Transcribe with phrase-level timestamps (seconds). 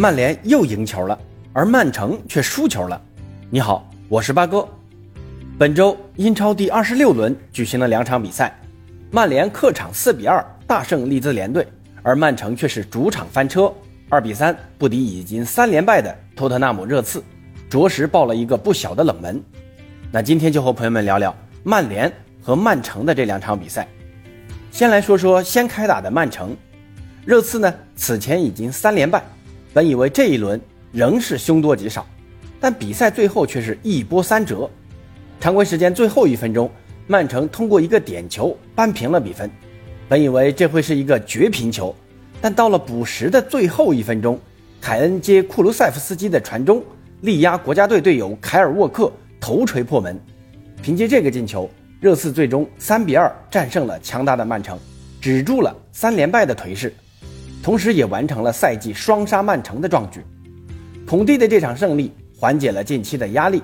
[0.00, 1.18] 曼联又赢球了，
[1.52, 2.98] 而曼城却输球了。
[3.50, 4.66] 你好，我是八哥。
[5.58, 8.58] 本周英超第二十六轮举行了两场比赛，
[9.10, 11.68] 曼联客场四比二大胜利兹联队，
[12.02, 13.70] 而曼城却是主场翻车，
[14.08, 17.22] 二比三不敌已经三连败的托特纳姆热刺，
[17.68, 19.38] 着实爆了一个不小的冷门。
[20.10, 22.10] 那今天就和朋友们聊聊曼联
[22.40, 23.86] 和曼城的这两场比赛。
[24.70, 26.56] 先来说说先开打的曼城，
[27.26, 29.22] 热刺呢此前已经三连败。
[29.72, 30.60] 本以为这一轮
[30.92, 32.06] 仍是凶多吉少，
[32.60, 34.68] 但比赛最后却是一波三折。
[35.38, 36.70] 常规时间最后一分钟，
[37.06, 39.50] 曼城通过一个点球扳平了比分。
[40.08, 41.94] 本以为这会是一个绝平球，
[42.40, 44.38] 但到了补时的最后一分钟，
[44.80, 46.82] 凯恩接库卢塞夫斯基的传中，
[47.20, 49.10] 力压国家队队友凯尔沃克
[49.40, 50.20] 头锤破门。
[50.82, 54.76] 凭借这个进球，热刺最终三比二战胜了强大的曼城，
[55.20, 56.92] 止住了三连败的颓势。
[57.62, 60.20] 同时，也完成了赛季双杀曼城的壮举。
[61.06, 63.62] 孔蒂的这场胜利缓解了近期的压力。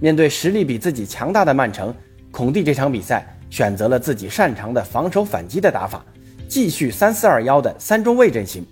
[0.00, 1.94] 面对实力比自己强大的曼城，
[2.30, 6.04] 孔蒂这场比赛选择了自己擅长的防守反击的打法，
[6.48, 8.64] 继续三四二幺的三中卫阵型。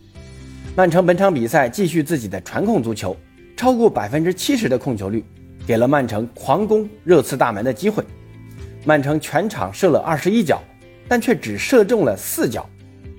[0.76, 3.16] 曼城本场比赛继续自己的传控足球，
[3.56, 5.24] 超过百分之七十的控球率，
[5.66, 8.04] 给了曼城狂攻热刺大门的机会。
[8.84, 10.62] 曼城全场射了二十一脚，
[11.08, 12.68] 但却只射中了四脚。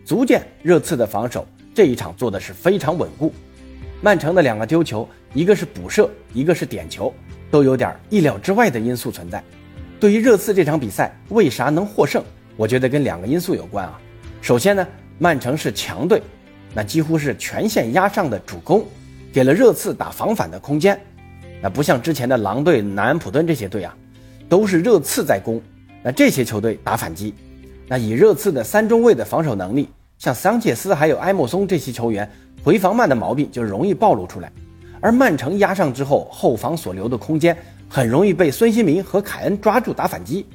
[0.08, 3.30] 足见热刺的防守这一场做的是非常稳固。
[4.00, 7.14] 曼城的两个丢球，一个是补射，一个是点球，
[7.52, 9.44] 都有点意料之外的因素存在。
[10.00, 12.24] 对于热刺这场比赛为啥能获胜，
[12.56, 14.00] 我觉得跟两个因素有关啊。
[14.42, 14.88] 首先呢，
[15.20, 16.22] 曼城是强队，
[16.74, 18.86] 那几乎是全线压上的主攻，
[19.34, 20.98] 给了热刺打防反的空间。
[21.62, 23.94] 那不像之前的狼队、南安普顿这些队啊，
[24.48, 25.62] 都是热刺在攻，
[26.02, 27.34] 那这些球队打反击，
[27.90, 29.90] 那以热刺的三中卫的防守能力。
[30.18, 32.30] 像桑切斯还有埃莫松这些球员
[32.64, 34.52] 回防慢的毛病就容易暴露出来，
[35.00, 37.56] 而曼城压上之后后防所留的空间
[37.88, 40.46] 很容易被孙兴民和凯恩抓住打反击。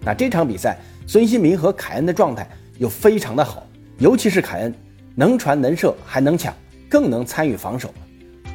[0.00, 3.66] 那这场比赛孙兴民和凯恩的状态又非常的好，
[3.98, 4.72] 尤其是凯恩
[5.16, 6.54] 能传能射还能抢，
[6.88, 7.92] 更能参与防守，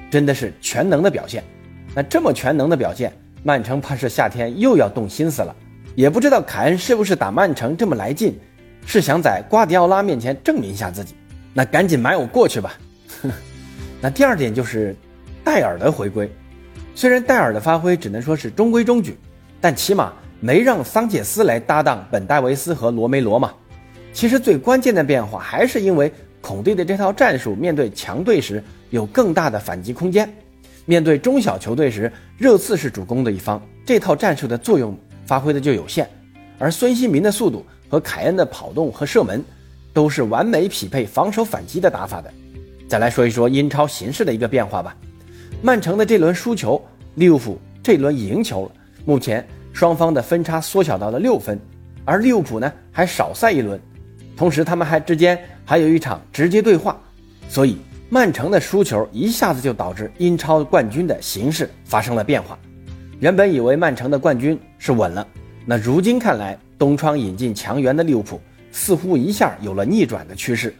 [0.09, 1.43] 真的是全能的表现。
[1.93, 3.11] 那这么全能的表现，
[3.43, 5.53] 曼城怕是夏天又要动心思了，
[5.93, 8.39] 也不知道凯恩是不是打曼城这么来劲。
[8.85, 11.15] 是想在瓜迪奥拉面前证明一下自己，
[11.53, 12.73] 那赶紧买我过去吧。
[14.01, 14.95] 那第二点就是
[15.43, 16.29] 戴尔的回归，
[16.93, 19.17] 虽然戴尔的发挥只能说是中规中矩，
[19.61, 23.53] 但起码没让桑切斯来搭档本戴维斯和罗梅罗嘛。
[24.11, 26.11] 其实最关键的变化还是因为
[26.41, 30.31] 孔蒂的这套战术，面对强队时有更大的反击空间，
[30.85, 34.95] 面对中小球队时，热刺是主攻的一方，这套战术的作用
[35.25, 36.07] 发挥的就有限，
[36.59, 37.65] 而孙兴民的速度。
[37.93, 39.45] 和凯恩的跑动和射门，
[39.93, 42.33] 都是完美匹配防守反击的打法的。
[42.87, 44.97] 再来说一说英超形势的一个变化吧。
[45.61, 46.83] 曼城的这轮输球，
[47.13, 48.71] 利物浦这轮赢球了，
[49.05, 51.59] 目前双方的分差缩小到了六分，
[52.03, 53.79] 而利物浦呢还少赛一轮，
[54.35, 56.99] 同时他们还之间还有一场直接对话，
[57.47, 57.77] 所以
[58.09, 62.57] 曼城的输球一下子就导致英超冠军的形势发生了变化。
[63.19, 65.27] 原本以为曼城的冠军是稳了，
[65.63, 66.57] 那如今看来。
[66.83, 70.75] 东窗引进强援的利物浦似乎一下有了逆转的趋势。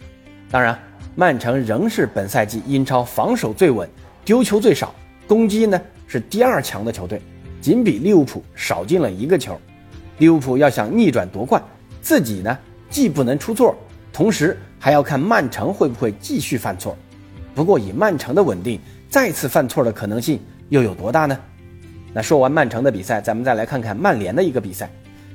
[0.51, 0.77] 当然，
[1.15, 3.89] 曼城仍是本赛季英超防守最稳、
[4.25, 4.93] 丢球最少、
[5.25, 7.21] 攻击呢是第二强的球队，
[7.61, 9.57] 仅比利物浦少进了一个球。
[10.17, 11.63] 利物浦要想逆转夺冠，
[12.01, 12.59] 自己呢
[12.89, 13.73] 既不能出错，
[14.11, 16.97] 同时还要看曼城会不会继续犯错。
[17.55, 18.77] 不过，以曼城的稳定，
[19.09, 20.37] 再次犯错的可能性
[20.67, 21.39] 又有多大呢？
[22.13, 24.91] 那说完曼城的比赛，咱们再来看看曼联的一个比赛。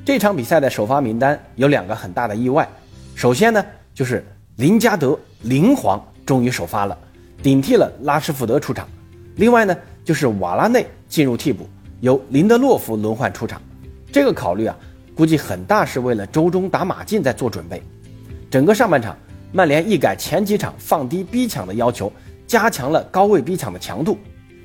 [0.09, 2.67] 这场比赛的首发名单有两个很大的意外，
[3.15, 3.63] 首先呢
[3.95, 4.25] 就是
[4.57, 6.97] 林加德林皇终于首发了，
[7.43, 8.87] 顶替了拉什福德出场；
[9.37, 9.77] 另外呢
[10.07, 11.69] 就是瓦拉内进入替补，
[12.01, 13.61] 由林德洛夫轮换出场。
[14.11, 14.75] 这个考虑啊，
[15.15, 17.83] 估计很大是为了周中打马竞在做准备。
[18.51, 19.15] 整个上半场，
[19.53, 22.11] 曼联一改前几场放低逼抢的要求，
[22.47, 24.17] 加强了高位逼抢的强度。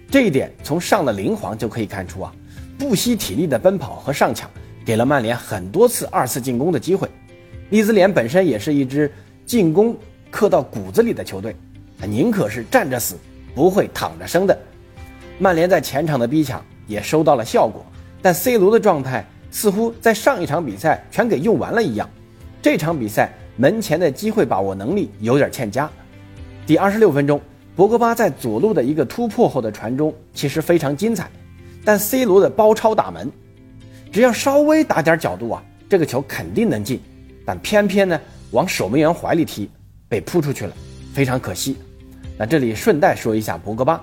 [0.10, 2.34] 这一点从上了林皇就可以看出啊，
[2.80, 4.50] 不惜体力的奔跑和上抢。
[4.86, 7.10] 给了曼联很多次二次进攻的机会，
[7.70, 9.12] 利兹联本身也是一支
[9.46, 9.96] 进攻
[10.30, 11.56] 刻到骨子里的球队，
[12.00, 13.16] 他宁可是站着死，
[13.56, 14.58] 不会躺着生的。
[15.40, 17.86] 曼联在前场的逼抢也收到了效果，
[18.22, 22.10] 但 C 罗的状态似乎在上一场比赛全给用完了一样，
[22.62, 25.90] 这场比赛门前的机会把握能力有点欠佳。
[26.68, 27.40] 第二十六分钟，
[27.76, 31.30] 博格巴在左路的一个突破后的传中其实非常精彩，
[31.86, 33.32] 但 C 罗的包抄打门。
[34.14, 37.02] 只要稍微打点角度啊，这个球肯定能进，
[37.44, 38.22] 但偏偏呢
[38.52, 39.68] 往守门员怀里踢，
[40.08, 40.74] 被扑出去了，
[41.16, 41.76] 非常可惜。
[42.38, 44.00] 那这里顺带说一下博格巴，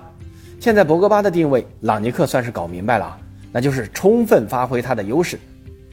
[0.59, 3.17] 现在博格巴的定位，朗尼克算是搞明白了啊，
[3.53, 5.39] 那就是充分发挥他的优势，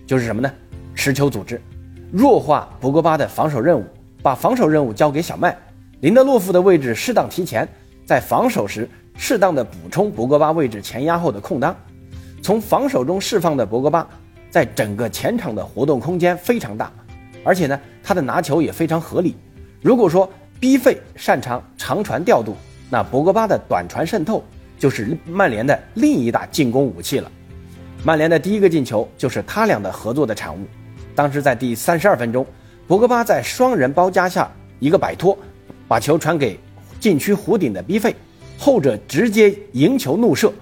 [0.04, 0.52] 就是什么呢？
[0.96, 1.62] 持球组织，
[2.10, 3.84] 弱化博格巴的防守任务，
[4.20, 5.56] 把防守任务交给小麦，
[6.00, 7.68] 林德洛夫的位置适当提前，
[8.04, 11.76] 在防守时适当的补充博格巴位置前压后的空当，
[12.42, 14.08] 从防守中释放的博格巴，
[14.50, 16.90] 在整个前场的活动空间非常大，
[17.44, 19.36] 而且呢，他的拿球也非常合理。
[19.82, 22.56] 如果说 B 费擅长长传调度，
[22.90, 24.42] 那博格巴的短传渗透
[24.78, 27.30] 就是曼联的另一大进攻武器了。
[28.04, 30.60] 曼联的第一个进球就是他俩的合作的产物。
[31.14, 32.46] 当时在第三十二分钟，
[32.86, 35.36] 博格巴在双人包夹下一个摆脱，
[35.86, 36.58] 把球传给
[37.00, 38.14] 禁区弧顶的 B 费，
[38.56, 40.52] 后者直接迎球怒射。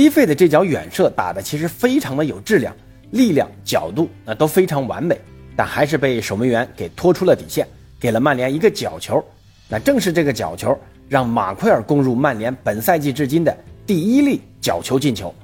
[0.00, 2.74] B 费的这脚远射打的其实非常的有质量，
[3.10, 5.20] 力量、角度那都非常完美，
[5.54, 7.68] 但还是被守门员给拖出了底线，
[8.00, 9.22] 给了曼联一个角球。
[9.68, 10.74] 那正是这个角球，
[11.06, 13.54] 让马奎尔攻入曼联本赛季至今的
[13.86, 15.34] 第一粒角球进球。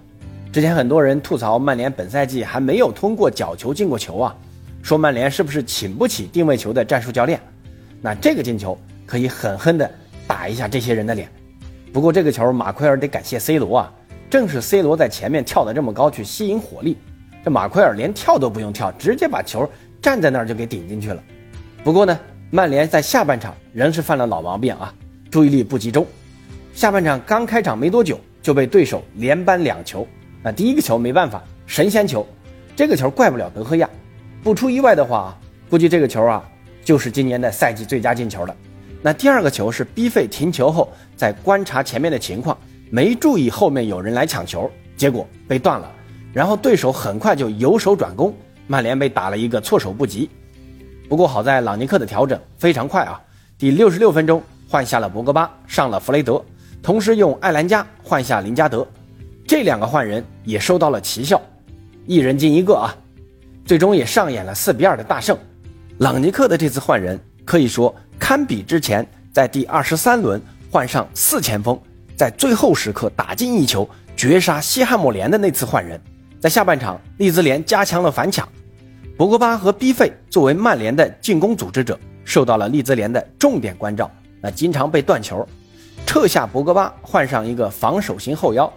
[0.50, 4.35] 之前很多人吐槽曼联本赛季还没有通过角球进过球啊，
[4.81, 7.38] 说曼联是不是请不起定位球的战术教练？
[8.00, 8.75] 那这个进球
[9.05, 9.91] 可以狠狠地
[10.26, 11.29] 打一下这些人的脸。
[11.93, 13.93] 不过这个球马奎尔得感谢 C 罗啊，
[14.31, 16.96] 正是 C 罗在前面跳得这么高去吸引火力，
[17.44, 19.69] 这马奎尔连跳都不用跳，直接把球
[20.00, 21.23] 站在那儿就给顶进去了。
[21.82, 22.19] 不过呢。
[22.49, 24.94] 曼联在下半场仍是犯了老毛病啊，
[25.32, 26.06] 注意力不集中。
[26.73, 30.06] 下半场刚开场没多久就被对手连扳两球。
[30.44, 32.25] 那第一个球没办法，神仙球，
[32.76, 33.90] 这个球怪不了德赫亚。
[34.44, 35.38] 不出意外的话啊，
[35.69, 36.49] 估计这个球啊
[36.84, 38.55] 就是今年的赛季最佳进球了。
[39.02, 42.56] 那第二个球是逼费停球后在观察前面的情况，
[42.91, 45.91] 没注意后面有人来抢球，结果被断了。
[46.33, 48.35] 然后对手很快就由守转攻，
[48.67, 50.29] 曼联被打了一个措手不及。
[51.09, 53.21] 不过好在朗尼克的调整非常快啊！
[53.56, 56.44] 第六十六分钟换下了博格巴，上了弗雷德，
[56.83, 58.87] 同时用艾兰加换下林加德，
[59.47, 61.41] 这两个换人也收到了奇效，
[62.06, 62.94] 一人进一个啊！
[63.65, 65.37] 最终也上演了四比二的大胜。
[65.99, 70.41] 朗尼克的这次换人可以说堪比之前在第二十三轮
[70.71, 71.81] 换上四前锋，
[72.16, 76.00] 在最后时刻打进一球绝杀西汉姆联的那次换人。
[76.40, 78.48] 在下半场，利兹联加强了反抢。
[79.16, 84.10] 博格巴和 B 费作为曼联的进攻组织者，受到了利兹联的重点关照，
[84.40, 85.46] 那经常被断球。
[86.06, 88.72] 撤下博格巴，换上一个防守型后腰，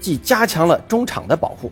[0.00, 1.70] 既加强了中场的保护，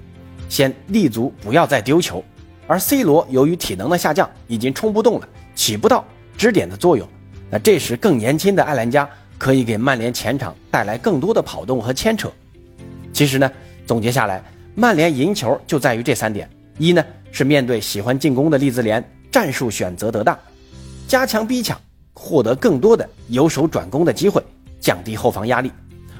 [0.48, 2.24] 先立足不要再丢球。
[2.66, 6.04] 而 C 罗由于体能的下降，已经冲不动了，起不到
[6.38, 7.06] 支点的作用。
[7.50, 9.08] 那这时更年轻的艾兰加
[9.42, 12.30] 可以给曼联前场带来更多的跑动和牵扯。
[13.12, 13.50] 其实呢，
[13.84, 14.40] 总结下来，
[14.76, 16.48] 曼联赢球就在于这三点：
[16.78, 17.04] 一呢。
[17.32, 19.02] 是面对喜欢进攻的利兹联，
[19.32, 20.38] 战术选择得当，
[21.08, 21.80] 加强逼抢，
[22.12, 24.40] 获得更多的由守转攻的机会，
[24.78, 25.72] 降低后防压力。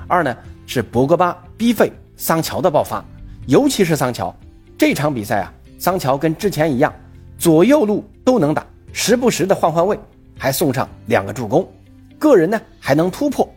[0.09, 0.35] 二呢
[0.67, 3.05] 是博格巴、逼费、桑乔的爆发，
[3.47, 4.35] 尤其是桑乔，
[4.77, 6.93] 这场比赛啊，桑乔跟之前一样，
[7.39, 9.97] 左右路都能打，时不时的换换位，
[10.39, 11.71] 还送上两个助攻，
[12.23, 13.53] 个人呢还能突破，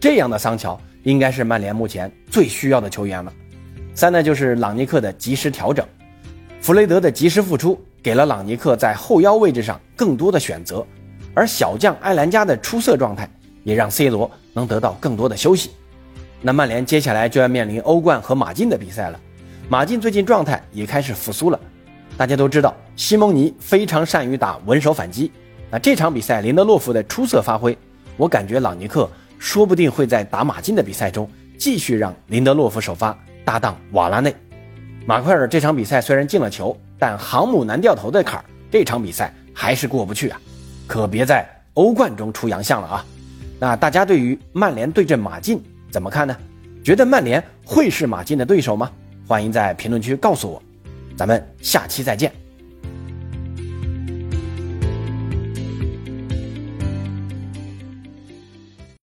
[0.00, 3.32] 这样的桑乔应该是曼联目前最需要的球员了。
[3.94, 5.86] 三呢就是朗尼克的及时调整。
[6.60, 10.84] 弗雷德的及时复出，给了朗尼克在后腰位置上更多的选择，
[11.32, 13.30] 而小将埃兰加的出色状态，
[13.62, 15.70] 也让 C 罗能得到更多的休息。
[16.42, 19.20] 那曼联接下来就要面临欧冠和马竞的比赛了。
[19.68, 21.60] 马竞最近状态也开始复苏了，
[22.16, 25.30] 大家都知道西蒙尼非常善于打稳守反击。
[25.70, 27.78] 那这场比赛林德洛夫的出色发挥，
[28.18, 29.08] 我感觉朗尼克
[29.38, 34.34] 说不定会在打马竞的比赛中继续让林德洛夫首发搭档瓦拉内。
[35.06, 40.40] 马奎尔这场比赛虽然进了球，但航母难掉头的坎儿，这场比赛还是过不去啊！
[40.86, 43.06] 可别在欧冠中出洋相了啊！
[43.58, 46.36] 那大家对于曼联对阵马竞怎么看呢？
[46.84, 48.90] 觉得曼联会是马竞的对手吗？
[49.26, 50.62] 欢迎在评论区告诉我，
[51.16, 52.32] 咱们下期再见。